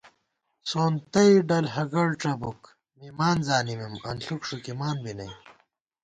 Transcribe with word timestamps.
سونتَئ 0.69 1.31
ڈل 1.47 1.65
ہگَڑ 1.75 2.07
ڄَبُک 2.21 2.61
مِمان 2.99 3.37
زانِیم 3.47 3.81
انݪُک 4.09 4.41
ݭُکِمان 4.49 4.97
بی 5.03 5.11
نئ 5.17 5.31